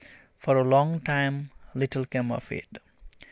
For 0.39 0.57
a 0.57 0.63
long 0.63 0.99
time 1.01 1.51
little 1.75 2.05
came 2.05 2.31
of 2.31 2.51
it. 2.51 2.79